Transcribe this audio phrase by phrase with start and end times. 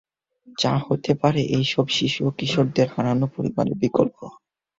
[0.57, 4.17] যা হতে পারে ঐসব শিশু ও কিশোরদের হারানো পরিবারের বিকল্প।